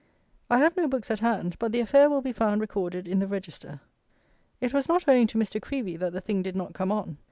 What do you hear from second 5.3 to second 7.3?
Mr. Creevey that the thing did not come on.